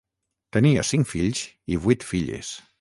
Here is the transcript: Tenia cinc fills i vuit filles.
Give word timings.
Tenia 0.55 0.85
cinc 0.93 1.11
fills 1.11 1.45
i 1.77 1.81
vuit 1.87 2.11
filles. 2.15 2.55